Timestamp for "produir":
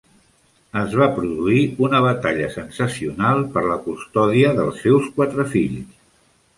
1.17-1.59